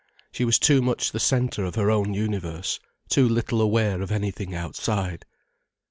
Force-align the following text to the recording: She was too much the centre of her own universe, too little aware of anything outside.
She 0.31 0.45
was 0.45 0.57
too 0.57 0.81
much 0.81 1.11
the 1.11 1.19
centre 1.19 1.63
of 1.63 1.75
her 1.75 1.91
own 1.91 2.15
universe, 2.15 2.79
too 3.07 3.29
little 3.29 3.61
aware 3.61 4.01
of 4.01 4.09
anything 4.11 4.55
outside. 4.55 5.25